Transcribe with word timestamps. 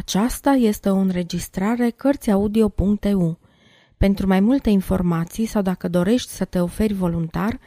Aceasta 0.00 0.50
este 0.50 0.90
o 0.90 0.96
înregistrare 0.96 1.90
Cărțiaudio.eu. 1.90 3.38
Pentru 3.96 4.26
mai 4.26 4.40
multe 4.40 4.70
informații 4.70 5.46
sau 5.46 5.62
dacă 5.62 5.88
dorești 5.88 6.30
să 6.30 6.44
te 6.44 6.60
oferi 6.60 6.92
voluntar, 6.92 7.60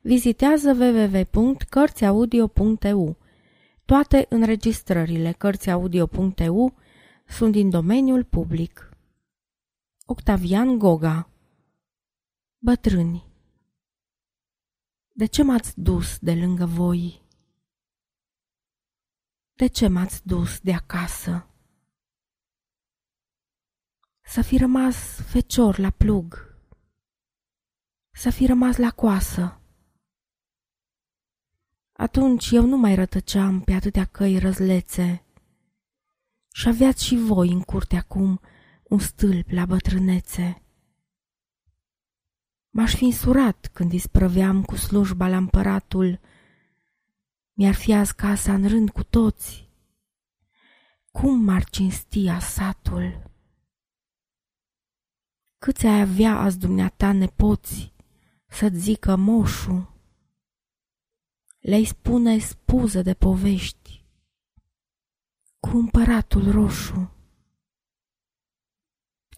vizitează 0.00 0.70
www.cărțiaudio.eu. 0.70 3.16
Toate 3.84 4.26
înregistrările 4.28 5.32
Cărțiaudio.eu 5.32 6.74
sunt 7.26 7.52
din 7.52 7.70
domeniul 7.70 8.24
public. 8.24 8.90
Octavian 10.06 10.78
Goga 10.78 11.28
Bătrâni 12.58 13.24
De 15.12 15.26
ce 15.26 15.42
m-ați 15.42 15.80
dus 15.80 16.18
de 16.18 16.34
lângă 16.34 16.66
voi? 16.66 17.22
De 19.54 19.66
ce 19.66 19.88
m-ați 19.88 20.26
dus 20.26 20.60
de 20.60 20.72
acasă? 20.72 21.44
Să 24.30 24.42
fi 24.42 24.56
rămas 24.56 25.20
fecior 25.20 25.78
la 25.78 25.90
plug, 25.90 26.56
să 28.10 28.30
fi 28.30 28.46
rămas 28.46 28.76
la 28.76 28.90
coasă. 28.90 29.60
Atunci 31.92 32.50
eu 32.50 32.66
nu 32.66 32.76
mai 32.76 32.94
rătăceam 32.94 33.60
pe 33.60 33.72
atâtea 33.72 34.04
căi 34.04 34.38
răzlețe 34.38 35.24
și 36.52 36.68
aveați 36.68 37.04
și 37.04 37.16
voi 37.16 37.48
în 37.48 37.60
curte 37.60 37.96
acum 37.96 38.40
un 38.82 38.98
stâlp 38.98 39.50
la 39.50 39.66
bătrânețe. 39.66 40.62
M-aș 42.70 42.94
fi 42.94 43.04
însurat 43.04 43.70
când 43.72 43.92
isprăveam 43.92 44.62
cu 44.62 44.76
slujba 44.76 45.28
la 45.28 45.36
împăratul, 45.36 46.20
mi-ar 47.52 47.74
fi 47.74 47.92
azi 47.92 48.14
casa 48.14 48.54
în 48.54 48.68
rând 48.68 48.90
cu 48.90 49.04
toți. 49.04 49.68
Cum 51.10 51.40
m-ar 51.40 51.64
cinstia 51.64 52.38
satul? 52.38 53.29
Câți 55.60 55.86
ai 55.86 56.00
avea 56.00 56.36
azi 56.36 56.58
dumneata 56.58 57.12
nepoți 57.12 57.92
să-ți 58.46 58.78
zică 58.78 59.16
moșu? 59.16 59.94
Le-ai 61.58 61.84
spune 61.84 62.38
spuză 62.38 63.02
de 63.02 63.14
povești 63.14 64.04
cu 65.58 65.76
împăratul 65.76 66.50
roșu. 66.50 67.10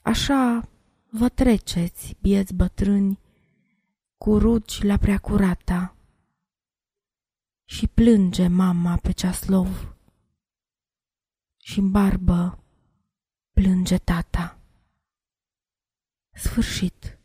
Așa 0.03 0.69
vă 1.11 1.29
treceți, 1.29 2.17
bieți 2.21 2.55
bătrâni, 2.55 3.19
cu 4.17 4.39
rugi 4.39 4.85
la 4.85 4.97
preacurata 4.97 5.97
și 7.65 7.87
plânge 7.87 8.47
mama 8.47 8.97
pe 8.97 9.13
ceaslov 9.13 9.97
și 11.57 11.79
în 11.79 11.91
barbă 11.91 12.65
plânge 13.53 13.99
tata. 13.99 14.52
Sfârșit. 16.53 17.19